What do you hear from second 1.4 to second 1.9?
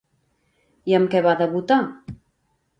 debutar?